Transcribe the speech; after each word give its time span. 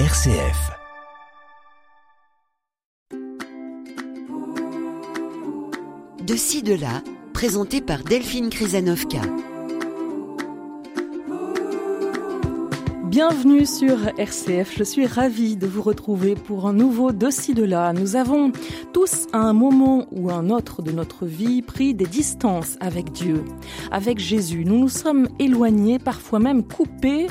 RCF. 0.00 0.72
De 6.20 6.34
ci, 6.34 6.64
de 6.64 6.74
là, 6.74 7.00
présenté 7.32 7.80
par 7.80 8.02
Delphine 8.02 8.50
Krizanovka. 8.50 9.20
Bienvenue 13.04 13.64
sur 13.66 14.08
RCF, 14.18 14.76
je 14.76 14.82
suis 14.82 15.06
ravie 15.06 15.54
de 15.54 15.68
vous 15.68 15.82
retrouver 15.82 16.34
pour 16.34 16.66
un 16.66 16.72
nouveau 16.72 17.12
De 17.12 17.30
ci, 17.30 17.54
de 17.54 17.62
là. 17.62 17.92
Nous 17.92 18.16
avons 18.16 18.50
tous 18.92 19.28
à 19.32 19.38
un 19.38 19.52
moment 19.52 20.08
ou 20.10 20.28
un 20.32 20.50
autre 20.50 20.82
de 20.82 20.90
notre 20.90 21.24
vie 21.24 21.62
pris 21.62 21.94
des 21.94 22.06
distances 22.06 22.76
avec 22.80 23.12
Dieu, 23.12 23.44
avec 23.92 24.18
Jésus. 24.18 24.64
Nous 24.64 24.80
nous 24.80 24.88
sommes 24.88 25.28
éloignés, 25.38 26.00
parfois 26.00 26.40
même 26.40 26.64
coupés 26.64 27.28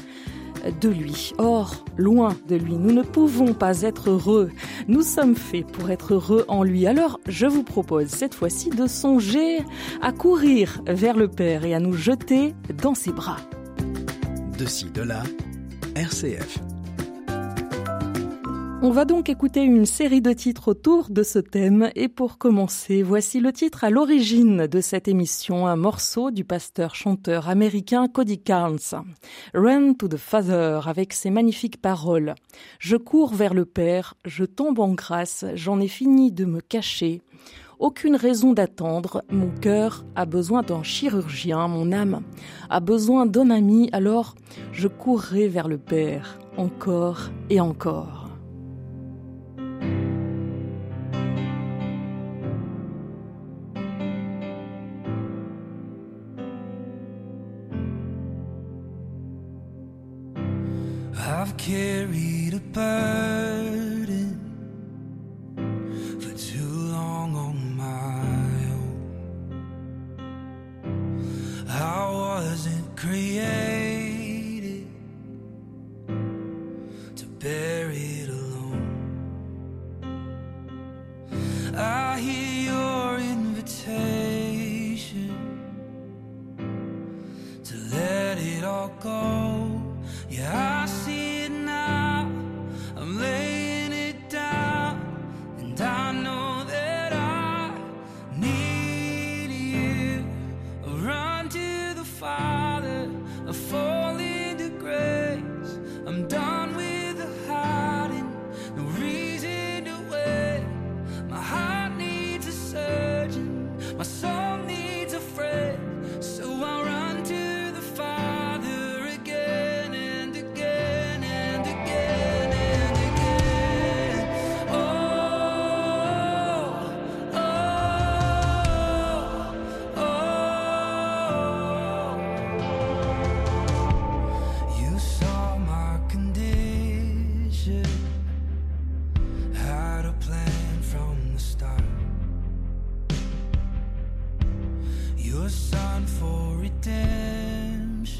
de 0.81 0.89
lui. 0.89 1.33
Or, 1.37 1.83
loin 1.97 2.35
de 2.47 2.55
lui, 2.55 2.75
nous 2.75 2.91
ne 2.91 3.03
pouvons 3.03 3.53
pas 3.53 3.81
être 3.81 4.09
heureux. 4.09 4.49
Nous 4.87 5.01
sommes 5.01 5.35
faits 5.35 5.67
pour 5.67 5.89
être 5.89 6.13
heureux 6.13 6.45
en 6.47 6.63
lui. 6.63 6.87
Alors, 6.87 7.19
je 7.27 7.45
vous 7.45 7.63
propose 7.63 8.07
cette 8.07 8.33
fois-ci 8.33 8.69
de 8.69 8.87
songer 8.87 9.59
à 10.01 10.11
courir 10.11 10.81
vers 10.87 11.17
le 11.17 11.27
Père 11.27 11.65
et 11.65 11.73
à 11.73 11.79
nous 11.79 11.93
jeter 11.93 12.53
dans 12.81 12.95
ses 12.95 13.11
bras. 13.11 13.37
De 14.57 14.65
ci, 14.65 14.89
de 14.91 15.01
là, 15.01 15.23
RCF. 15.95 16.72
On 18.85 18.91
va 18.91 19.05
donc 19.05 19.29
écouter 19.29 19.63
une 19.63 19.85
série 19.85 20.19
de 20.19 20.33
titres 20.33 20.67
autour 20.67 21.09
de 21.09 21.23
ce 21.23 21.39
thème 21.39 21.89
et 21.95 22.09
pour 22.09 22.37
commencer, 22.37 23.01
voici 23.01 23.39
le 23.39 23.53
titre 23.53 23.85
à 23.85 23.89
l'origine 23.89 24.67
de 24.67 24.81
cette 24.81 25.07
émission, 25.07 25.67
un 25.67 25.77
morceau 25.77 26.31
du 26.31 26.43
pasteur-chanteur 26.43 27.47
américain 27.47 28.09
Cody 28.09 28.39
Carnes. 28.39 29.05
Run 29.53 29.93
to 29.93 30.09
the 30.09 30.17
Father 30.17 30.81
avec 30.85 31.13
ses 31.13 31.29
magnifiques 31.29 31.81
paroles. 31.81 32.35
Je 32.77 32.97
cours 32.97 33.33
vers 33.33 33.53
le 33.53 33.63
Père, 33.63 34.15
je 34.25 34.43
tombe 34.43 34.79
en 34.79 34.89
grâce, 34.89 35.45
j'en 35.55 35.79
ai 35.79 35.87
fini 35.87 36.33
de 36.33 36.43
me 36.43 36.59
cacher. 36.59 37.21
Aucune 37.79 38.17
raison 38.17 38.51
d'attendre, 38.51 39.23
mon 39.31 39.49
cœur 39.61 40.03
a 40.17 40.25
besoin 40.25 40.61
d'un 40.61 40.83
chirurgien, 40.83 41.69
mon 41.69 41.93
âme 41.93 42.19
a 42.69 42.81
besoin 42.81 43.27
d'un 43.27 43.49
ami, 43.49 43.87
alors 43.93 44.35
je 44.73 44.89
courrai 44.89 45.47
vers 45.47 45.69
le 45.69 45.77
Père, 45.77 46.37
encore 46.57 47.29
et 47.49 47.61
encore. 47.61 48.22
Carried 61.57 62.53
a 62.55 62.59
burden 62.59 63.92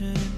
ocean 0.04 0.33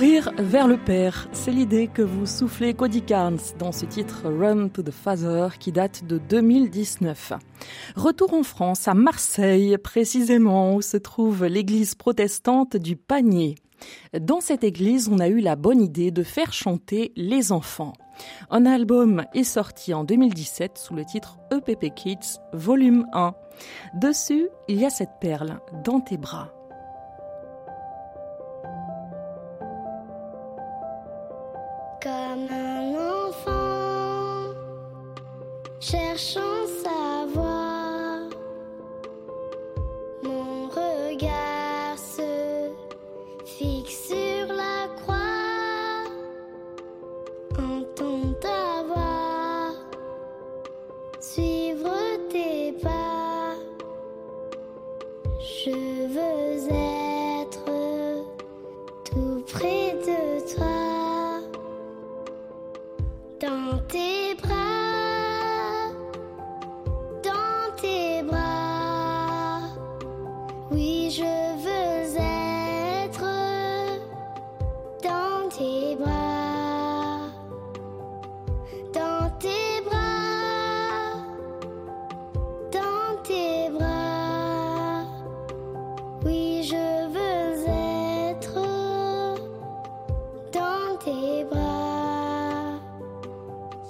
Courir 0.00 0.32
vers 0.38 0.66
le 0.66 0.78
Père, 0.78 1.28
c'est 1.32 1.50
l'idée 1.50 1.86
que 1.86 2.00
vous 2.00 2.24
soufflez 2.24 2.72
Cody 2.72 3.02
Carnes 3.02 3.36
dans 3.58 3.70
ce 3.70 3.84
titre 3.84 4.22
Run 4.30 4.68
to 4.68 4.82
the 4.82 4.90
Father 4.90 5.48
qui 5.58 5.72
date 5.72 6.06
de 6.06 6.16
2019. 6.16 7.34
Retour 7.96 8.32
en 8.32 8.42
France, 8.42 8.88
à 8.88 8.94
Marseille 8.94 9.76
précisément, 9.76 10.74
où 10.74 10.80
se 10.80 10.96
trouve 10.96 11.44
l'église 11.44 11.96
protestante 11.96 12.78
du 12.78 12.96
Panier. 12.96 13.56
Dans 14.18 14.40
cette 14.40 14.64
église, 14.64 15.10
on 15.12 15.18
a 15.18 15.28
eu 15.28 15.40
la 15.40 15.54
bonne 15.54 15.82
idée 15.82 16.10
de 16.10 16.22
faire 16.22 16.54
chanter 16.54 17.12
les 17.14 17.52
enfants. 17.52 17.92
Un 18.48 18.64
album 18.64 19.26
est 19.34 19.44
sorti 19.44 19.92
en 19.92 20.04
2017 20.04 20.78
sous 20.78 20.94
le 20.94 21.04
titre 21.04 21.36
EPP 21.52 21.94
Kids 21.94 22.38
Volume 22.54 23.06
1. 23.12 23.34
Dessus, 24.00 24.48
il 24.66 24.80
y 24.80 24.86
a 24.86 24.90
cette 24.90 25.20
perle 25.20 25.60
dans 25.84 26.00
tes 26.00 26.16
bras. 26.16 26.54
Cherchant 35.80 36.68
sa 36.84 36.99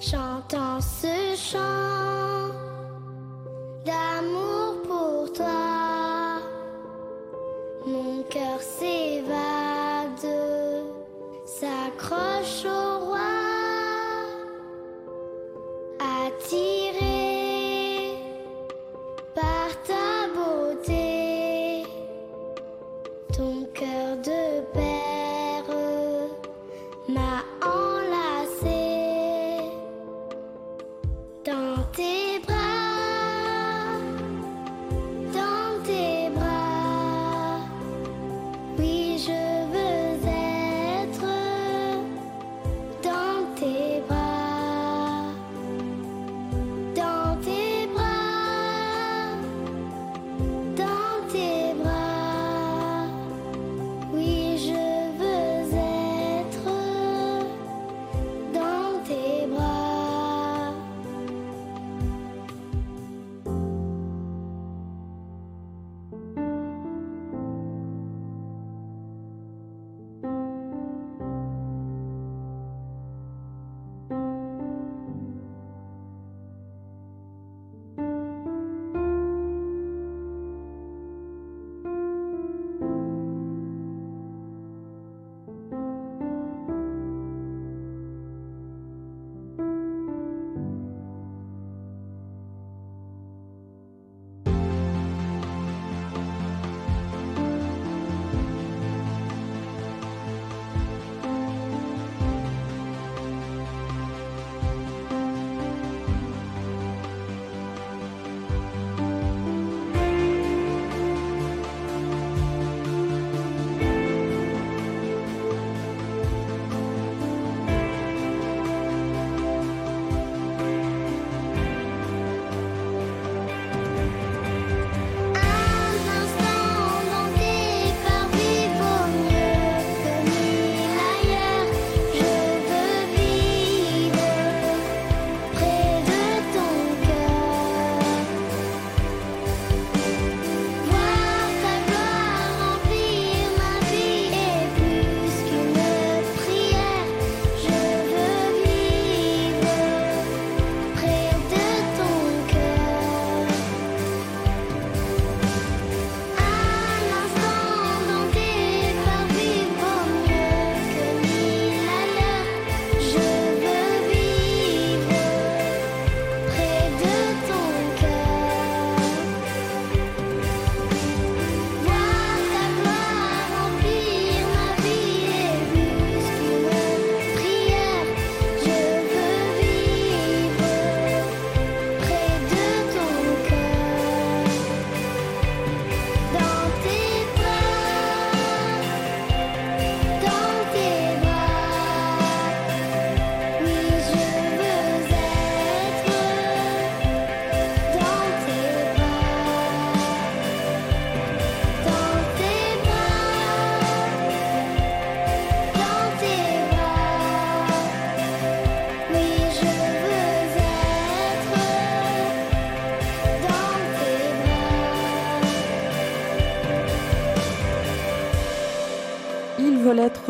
Chantant 0.01 0.81
ce 0.81 1.35
chant 1.35 2.49
d'amour 3.85 4.50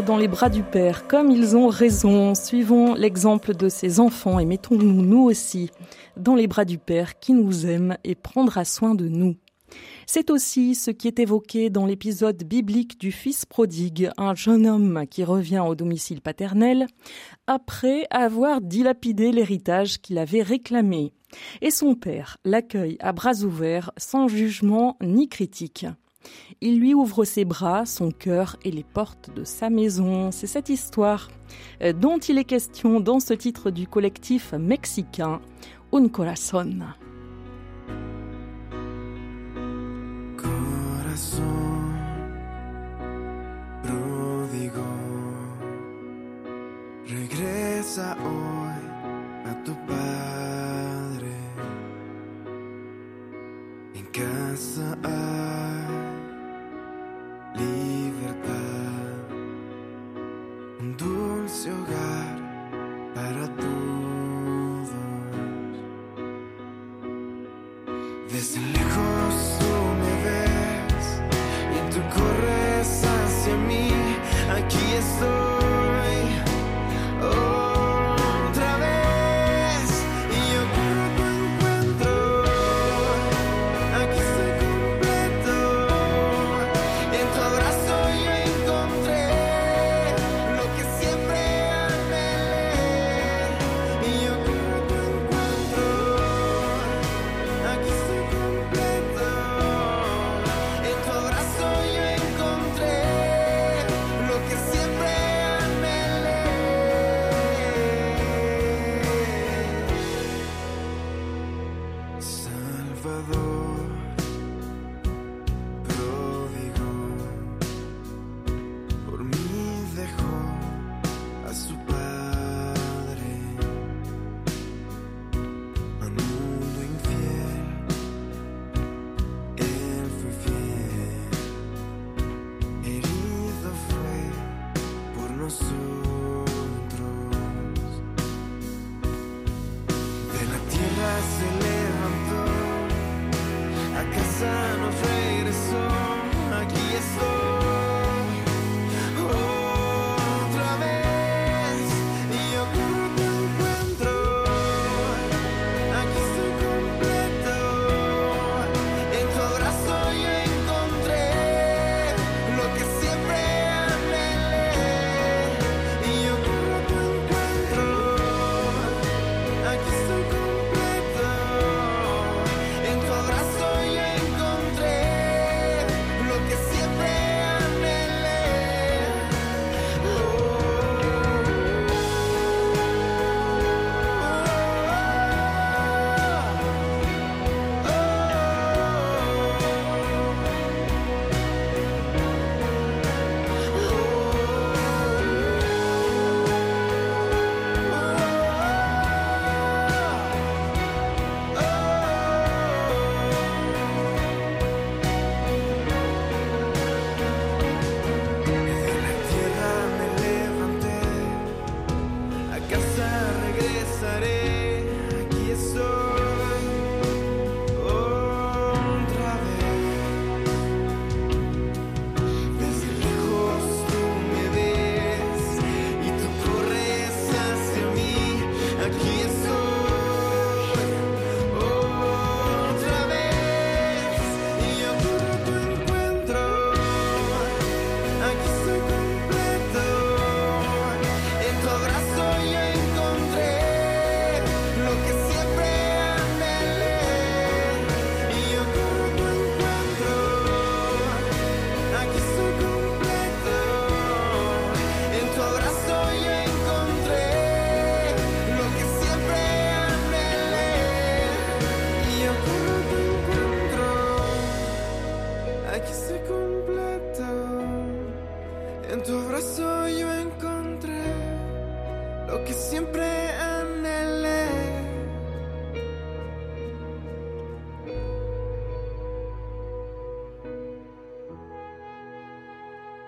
dans 0.01 0.17
les 0.17 0.27
bras 0.27 0.49
du 0.49 0.63
Père, 0.63 1.07
comme 1.07 1.29
ils 1.29 1.55
ont 1.55 1.67
raison. 1.67 2.33
Suivons 2.33 2.93
l'exemple 2.93 3.55
de 3.55 3.69
ces 3.69 3.99
enfants 3.99 4.39
et 4.39 4.45
mettons-nous, 4.45 5.01
nous 5.01 5.23
aussi, 5.23 5.69
dans 6.17 6.35
les 6.35 6.47
bras 6.47 6.65
du 6.65 6.77
Père 6.77 7.19
qui 7.19 7.33
nous 7.33 7.65
aime 7.65 7.97
et 8.03 8.15
prendra 8.15 8.65
soin 8.65 8.95
de 8.95 9.07
nous. 9.07 9.35
C'est 10.05 10.29
aussi 10.29 10.75
ce 10.75 10.91
qui 10.91 11.07
est 11.07 11.19
évoqué 11.19 11.69
dans 11.69 11.85
l'épisode 11.85 12.43
biblique 12.43 12.99
du 12.99 13.11
Fils 13.11 13.45
prodigue, 13.45 14.09
un 14.17 14.35
jeune 14.35 14.67
homme 14.67 15.05
qui 15.09 15.23
revient 15.23 15.63
au 15.65 15.75
domicile 15.75 16.21
paternel 16.21 16.87
après 17.47 18.07
avoir 18.09 18.61
dilapidé 18.61 19.31
l'héritage 19.31 20.01
qu'il 20.01 20.17
avait 20.17 20.41
réclamé. 20.41 21.13
Et 21.61 21.71
son 21.71 21.95
père 21.95 22.37
l'accueille 22.43 22.97
à 22.99 23.13
bras 23.13 23.43
ouverts, 23.43 23.91
sans 23.97 24.27
jugement 24.27 24.97
ni 25.01 25.29
critique. 25.29 25.85
Il 26.61 26.79
lui 26.79 26.93
ouvre 26.93 27.25
ses 27.25 27.45
bras, 27.45 27.85
son 27.85 28.11
cœur 28.11 28.57
et 28.63 28.71
les 28.71 28.83
portes 28.83 29.29
de 29.35 29.43
sa 29.43 29.69
maison. 29.69 30.31
C'est 30.31 30.47
cette 30.47 30.69
histoire 30.69 31.29
euh, 31.81 31.93
dont 31.93 32.17
il 32.19 32.37
est 32.37 32.45
question 32.45 32.99
dans 32.99 33.19
ce 33.19 33.33
titre 33.33 33.71
du 33.71 33.87
collectif 33.87 34.53
mexicain 34.53 35.41
Un 35.93 36.07
Corazón. 36.07 36.85
regresa 47.11 48.15
hoy 48.23 48.81
a 49.45 49.53
tu 49.65 49.73
padre. 49.87 50.21
Un 60.81 60.97
dulce 60.97 61.69
hogar 61.71 63.13
para 63.13 63.45
todos. 63.55 63.90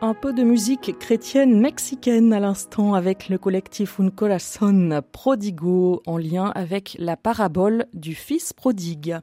Un 0.06 0.14
peu 0.14 0.34
de 0.34 0.44
musique 0.44 1.00
chrétienne 1.00 1.58
mexicaine 1.62 2.34
à 2.34 2.42
l'instant 2.42 2.94
avec 2.94 3.30
le 3.30 3.38
collectif 3.38 4.02
Un 4.02 4.10
Corazón 4.10 5.02
Prodigo 5.14 6.04
en 6.06 6.18
lien 6.18 6.52
avec 6.56 6.98
la 7.00 7.16
parabole 7.16 7.86
du 7.94 8.14
fils 8.14 8.52
prodigue. 8.52 9.16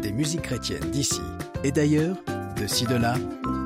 Des 0.00 0.12
musiques 0.12 0.42
chrétiennes 0.42 0.88
d'ici 0.92 1.22
et 1.64 1.72
d'ailleurs, 1.72 2.18
de 2.56 2.68
ci, 2.68 2.86
de 2.86 2.94
là, 2.94 3.16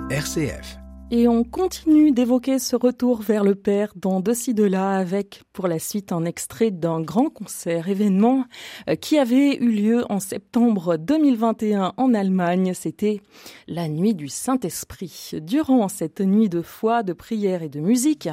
RCF. 0.09 0.79
Et 1.13 1.29
on 1.29 1.45
continue 1.45 2.11
d'évoquer 2.11 2.59
ce 2.59 2.75
retour 2.75 3.23
vers 3.23 3.45
le 3.45 3.55
Père 3.55 3.93
dans 3.95 4.19
De 4.19 4.33
ci 4.33 4.55
de 4.55 4.65
là 4.65 4.97
avec 4.97 5.45
pour 5.53 5.69
la 5.69 5.79
suite 5.79 6.11
un 6.11 6.25
extrait 6.25 6.73
d'un 6.73 7.01
grand 7.01 7.31
concert 7.31 7.89
événement 7.89 8.45
euh, 8.89 8.97
qui 8.97 9.17
avait 9.17 9.55
eu 9.57 9.71
lieu 9.71 10.05
en 10.11 10.19
septembre 10.19 10.97
2021 10.97 11.93
en 11.97 12.13
Allemagne. 12.13 12.73
C'était 12.75 13.21
la 13.69 13.89
nuit 13.89 14.15
du 14.15 14.27
Saint-Esprit. 14.27 15.31
Durant 15.35 15.87
cette 15.87 16.21
nuit 16.21 16.49
de 16.49 16.61
foi, 16.61 17.05
de 17.05 17.13
prière 17.13 17.63
et 17.63 17.69
de 17.69 17.79
musique, 17.79 18.29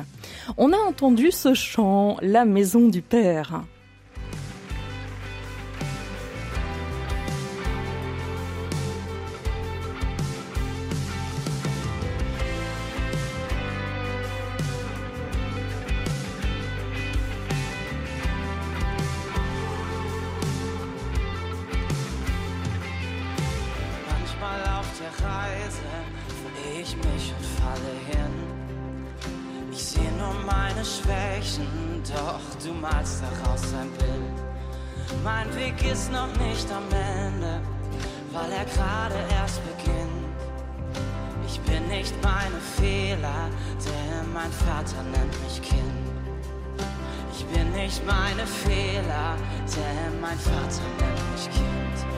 on 0.57 0.73
a 0.73 0.77
entendu 0.77 1.29
ce 1.29 1.53
chant 1.53 2.17
La 2.21 2.43
maison 2.43 2.89
du 2.89 3.03
Père. 3.03 3.63
Mich 27.11 27.33
und 27.37 27.45
falle 27.59 27.93
hin. 28.09 28.33
Ich 29.71 29.83
sehe 29.83 30.11
nur 30.13 30.33
meine 30.45 30.83
Schwächen, 30.85 31.67
doch 32.03 32.41
du 32.63 32.73
malst 32.73 33.23
daraus 33.23 33.63
ein 33.73 33.89
Bild. 33.91 34.43
Mein 35.23 35.53
Weg 35.55 35.75
ist 35.91 36.11
noch 36.11 36.33
nicht 36.45 36.67
am 36.71 36.85
Ende, 36.91 37.61
weil 38.31 38.51
er 38.51 38.65
gerade 38.65 39.15
erst 39.31 39.61
beginnt. 39.65 40.23
Ich 41.47 41.59
bin 41.61 41.87
nicht 41.87 42.13
meine 42.23 42.59
Fehler, 42.77 43.49
denn 43.85 44.33
mein 44.33 44.51
Vater 44.51 45.03
nennt 45.11 45.43
mich 45.43 45.61
Kind. 45.61 45.81
Ich 47.35 47.45
bin 47.45 47.71
nicht 47.73 48.05
meine 48.05 48.45
Fehler, 48.47 49.35
denn 49.75 50.21
mein 50.21 50.37
Vater 50.39 50.85
nennt 50.99 51.31
mich 51.33 51.49
Kind. 51.51 52.12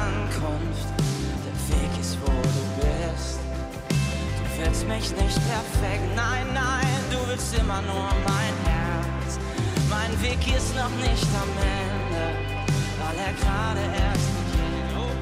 Ankunft. 0.00 0.88
Der 1.44 1.56
Weg 1.68 1.92
ist, 2.00 2.16
wo 2.20 2.30
du 2.30 2.64
bist. 2.80 3.38
Du 4.38 4.64
willst 4.64 4.86
mich 4.88 5.10
nicht 5.10 5.38
perfekt. 5.48 6.06
Nein, 6.16 6.46
nein, 6.54 6.96
du 7.10 7.18
willst 7.28 7.54
immer 7.58 7.80
nur 7.82 8.08
mein 8.24 8.54
Herz. 8.68 9.38
Mein 9.90 10.12
Weg 10.22 10.40
ist 10.56 10.74
noch 10.74 10.94
nicht 11.06 11.28
am 11.42 11.52
Ende, 11.80 12.24
weil 13.00 13.16
er 13.26 13.34
gerade 13.42 13.84
erst 14.04 14.28
beginnt. 14.38 14.92
Oh. 14.98 15.12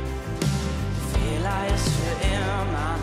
Fehler 1.12 1.74
ist 1.74 1.88
für 1.98 2.14
immer, 2.26 2.96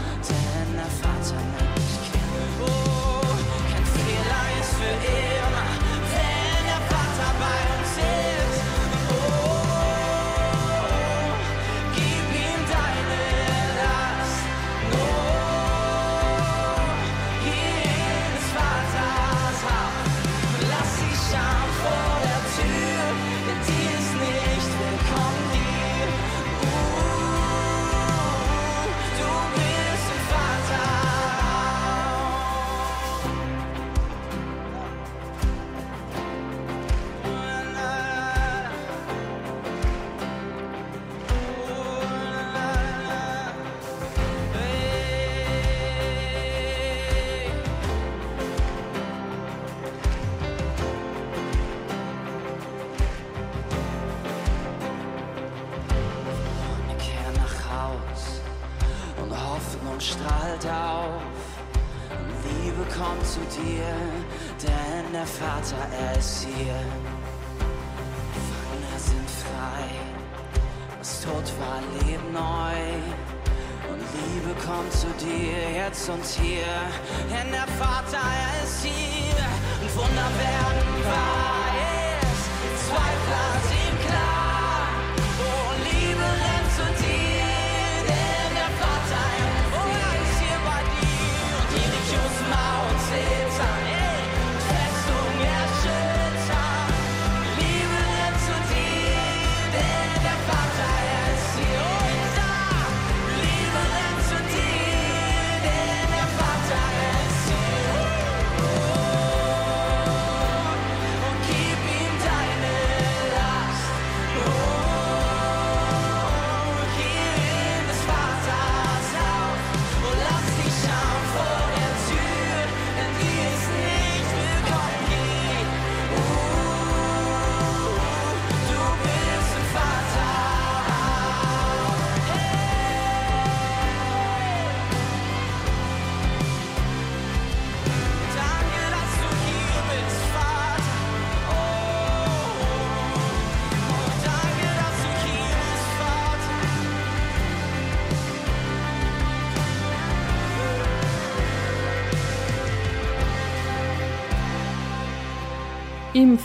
Im 156.19 156.36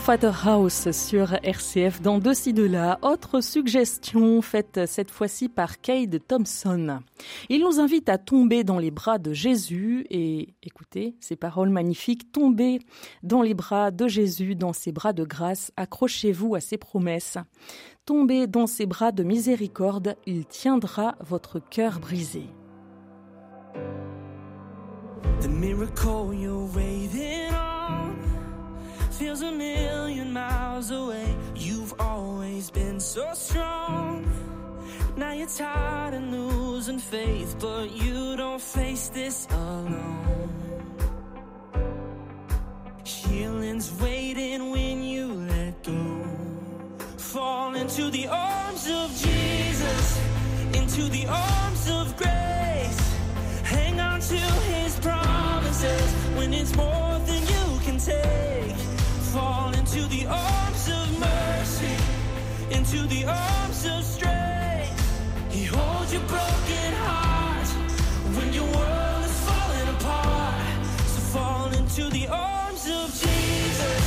House 0.45 0.91
sur 0.91 1.33
RCF 1.41 1.99
dans 1.99 2.19
deux 2.19 2.35
ci 2.35 2.53
de 2.53 2.61
là. 2.61 2.99
Autre 3.01 3.41
suggestion 3.41 4.43
faite 4.43 4.81
cette 4.85 5.09
fois-ci 5.09 5.49
par 5.49 5.81
Cade 5.81 6.19
Thompson. 6.27 6.99
Il 7.49 7.61
nous 7.61 7.79
invite 7.79 8.07
à 8.07 8.19
tomber 8.19 8.63
dans 8.63 8.77
les 8.77 8.91
bras 8.91 9.17
de 9.17 9.33
Jésus 9.33 10.05
et 10.11 10.53
écoutez 10.61 11.15
ces 11.19 11.35
paroles 11.35 11.69
magnifiques. 11.69 12.31
Tomber 12.31 12.81
dans 13.23 13.41
les 13.41 13.55
bras 13.55 13.89
de 13.89 14.07
Jésus, 14.07 14.53
dans 14.53 14.73
ses 14.73 14.91
bras 14.91 15.11
de 15.11 15.23
grâce. 15.23 15.71
Accrochez-vous 15.75 16.53
à 16.53 16.59
ses 16.59 16.77
promesses. 16.77 17.39
Tombez 18.05 18.45
dans 18.45 18.67
ses 18.67 18.85
bras 18.85 19.11
de 19.11 19.23
miséricorde, 19.23 20.17
il 20.27 20.45
tiendra 20.45 21.15
votre 21.19 21.57
cœur 21.57 21.99
brisé. 21.99 22.43
Feels 29.23 29.41
a 29.41 29.51
million 29.53 30.33
miles 30.33 30.91
away. 30.91 31.33
You've 31.55 31.93
always 31.97 32.69
been 32.69 32.99
so 32.99 33.25
strong. 33.33 34.27
Now 35.15 35.31
you're 35.31 35.47
tired 35.47 36.13
and 36.13 36.29
losing 36.29 36.99
faith, 36.99 37.55
but 37.57 37.89
you 37.91 38.35
don't 38.35 38.61
face 38.61 39.07
this 39.07 39.47
alone. 39.49 40.49
Healing's 43.05 43.89
waiting 44.01 44.71
when 44.71 45.01
you 45.03 45.25
let 45.53 45.81
go. 45.83 46.05
Fall 47.15 47.75
into 47.75 48.09
the 48.09 48.27
arms 48.27 48.85
of 48.89 49.07
Jesus, 49.25 50.05
into 50.81 51.03
the 51.17 51.25
arms 51.27 51.83
of 51.89 52.05
grace. 52.17 53.01
Hang 53.63 54.01
on 54.01 54.19
to 54.19 54.41
his 54.73 54.99
promises 54.99 56.07
when 56.35 56.53
it's 56.53 56.75
more 56.75 57.02
into 60.03 60.17
the 60.17 60.25
arms 60.27 60.89
of 60.89 61.19
mercy, 61.19 61.95
into 62.71 63.07
the 63.07 63.25
arms 63.25 63.85
of 63.85 64.03
strength. 64.03 64.99
He 65.49 65.63
holds 65.63 66.11
your 66.11 66.21
broken 66.23 66.93
heart 67.05 67.67
when 68.35 68.51
your 68.53 68.65
world 68.65 69.23
is 69.23 69.39
falling 69.47 69.89
apart. 69.95 70.85
So 71.07 71.21
fall 71.37 71.73
into 71.73 72.09
the 72.09 72.27
arms 72.27 72.85
of 72.87 73.13
Jesus, 73.13 74.03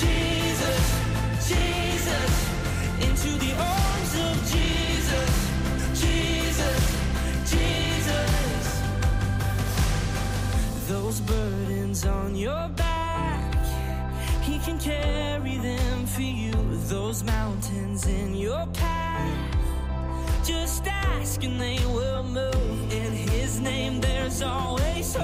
Jesus, 0.00 0.82
Jesus. 1.48 2.32
Into 3.00 3.30
the 3.38 3.54
arms 3.56 4.14
of 4.28 4.36
Jesus, 4.52 5.30
Jesus, 6.04 6.82
Jesus. 7.50 8.82
Those 10.88 11.20
burdens 11.20 12.04
on 12.04 12.36
your 12.36 12.68
back, 12.76 12.91
can 14.72 14.80
carry 14.80 15.56
them 15.58 16.06
for 16.06 16.22
you. 16.22 16.52
Those 16.88 17.22
mountains 17.24 18.06
in 18.06 18.34
your 18.34 18.66
path, 18.72 19.56
just 20.44 20.86
ask 20.86 21.42
and 21.44 21.60
they 21.60 21.78
will 21.86 22.22
move. 22.22 22.92
In 22.92 23.12
His 23.12 23.60
name, 23.60 24.00
there's 24.00 24.42
always 24.42 25.14
hope. 25.14 25.21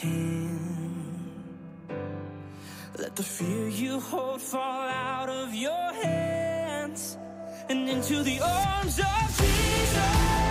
Can. 0.00 0.58
Let 2.98 3.16
the 3.16 3.22
fear 3.22 3.68
you 3.68 4.00
hold 4.00 4.40
fall 4.40 4.88
out 4.88 5.28
of 5.28 5.54
your 5.54 5.92
hands 6.02 7.18
and 7.68 7.88
into 7.88 8.22
the 8.22 8.40
arms 8.40 8.98
of 8.98 9.26
Jesus. 9.38 10.47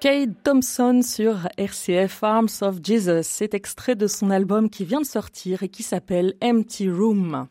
Kate 0.00 0.30
Thompson 0.44 1.00
sur 1.02 1.48
RCF 1.56 2.22
Arms 2.22 2.48
of 2.60 2.76
Jesus, 2.84 3.24
c'est 3.24 3.52
extrait 3.52 3.96
de 3.96 4.06
son 4.06 4.30
album 4.30 4.70
qui 4.70 4.84
vient 4.84 5.00
de 5.00 5.06
sortir 5.06 5.64
et 5.64 5.68
qui 5.68 5.82
s'appelle 5.82 6.34
Empty 6.40 6.88
Room. 6.88 7.48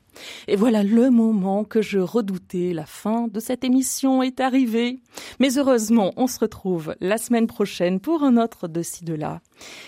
Et 0.47 0.55
voilà 0.55 0.81
le 0.81 1.09
moment 1.09 1.65
que 1.65 1.81
je 1.81 1.99
redoutais, 1.99 2.71
la 2.73 2.85
fin 2.85 3.27
de 3.27 3.41
cette 3.41 3.65
émission 3.65 4.23
est 4.23 4.39
arrivée. 4.39 5.01
Mais 5.41 5.57
heureusement, 5.57 6.13
on 6.15 6.27
se 6.27 6.39
retrouve 6.39 6.95
la 7.01 7.17
semaine 7.17 7.47
prochaine 7.47 7.99
pour 7.99 8.23
un 8.23 8.37
autre 8.37 8.69
de 8.69 8.81
ci 8.81 9.03
de 9.03 9.13
là. 9.13 9.41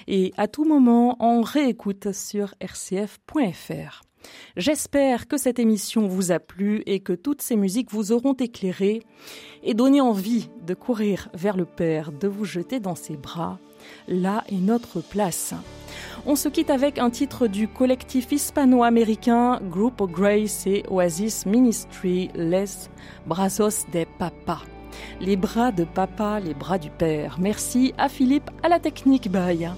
Et 0.07 0.33
à 0.35 0.49
tout 0.49 0.65
moment, 0.65 1.15
on 1.21 1.41
réécoute 1.41 2.11
sur 2.11 2.53
rcf.fr. 2.61 4.01
J'espère 4.57 5.27
que 5.27 5.37
cette 5.37 5.59
émission 5.59 6.07
vous 6.07 6.31
a 6.31 6.39
plu 6.39 6.83
et 6.85 6.99
que 6.99 7.13
toutes 7.13 7.41
ces 7.41 7.55
musiques 7.55 7.91
vous 7.91 8.11
auront 8.11 8.33
éclairé 8.33 9.03
et 9.63 9.73
donné 9.73 10.01
envie 10.01 10.49
de 10.65 10.73
courir 10.73 11.29
vers 11.33 11.57
le 11.57 11.65
Père, 11.65 12.11
de 12.11 12.27
vous 12.27 12.45
jeter 12.45 12.79
dans 12.79 12.95
ses 12.95 13.17
bras. 13.17 13.59
Là 14.07 14.43
est 14.49 14.55
notre 14.55 15.01
place. 15.01 15.53
On 16.25 16.35
se 16.35 16.49
quitte 16.49 16.69
avec 16.69 16.99
un 16.99 17.09
titre 17.09 17.47
du 17.47 17.67
collectif 17.67 18.31
hispano-américain 18.31 19.59
Group 19.69 20.01
of 20.01 20.11
Grace 20.11 20.67
et 20.67 20.83
Oasis 20.89 21.45
Ministry, 21.45 22.29
Les 22.35 22.65
Brazos 23.25 23.85
de 23.93 24.05
Papa. 24.17 24.61
Les 25.21 25.37
bras 25.37 25.71
de 25.71 25.83
papa, 25.83 26.39
les 26.39 26.53
bras 26.53 26.77
du 26.77 26.89
père. 26.89 27.37
Merci 27.39 27.93
à 27.97 28.09
Philippe 28.09 28.49
à 28.63 28.69
la 28.69 28.79
technique. 28.79 29.31
Bye. 29.31 29.69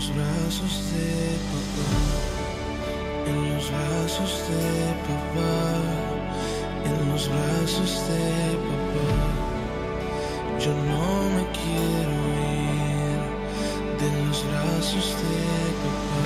Los 0.00 0.16
brazos 0.16 0.74
de 0.92 1.36
papá, 1.52 1.90
en 3.28 3.36
los 3.54 3.66
brazos 3.70 4.32
de 4.48 4.64
papá, 5.08 5.56
en 6.86 6.94
los 7.10 7.28
brazos 7.28 7.90
de 8.08 8.26
papá. 8.68 9.10
Yo 10.58 10.72
no 10.90 11.06
me 11.34 11.44
quiero 11.58 12.16
ir 12.64 13.20
de 14.00 14.08
los 14.24 14.38
brazos 14.48 15.06
de 15.20 15.40
papá, 15.84 16.24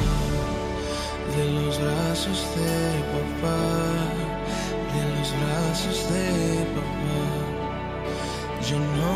de 1.37 1.45
los 1.59 1.75
brazos 1.81 2.39
de 2.55 2.79
papá, 3.15 3.61
de 4.95 5.03
los 5.19 5.29
brazos 5.41 5.99
de 6.13 6.29
papá. 6.77 7.23
Yo 8.71 8.79
no 8.79 9.15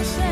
yourself. 0.00 0.29